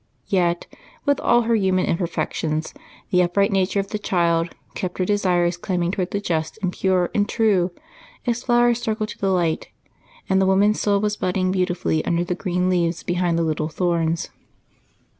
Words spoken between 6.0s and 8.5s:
the just and pure and true, as